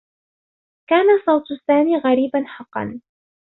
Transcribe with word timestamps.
كان 0.89 1.05
صوت 1.25 1.43
سامي 1.67 1.97
غريبا 1.97 2.43
حقّا. 2.45 3.01